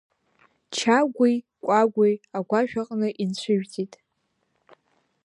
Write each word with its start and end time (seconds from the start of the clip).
Чагәи 0.75 1.35
Кәагәи 1.63 2.13
агәашә 2.37 2.75
аҟны 2.81 3.09
инҽыжәҵит. 3.23 3.93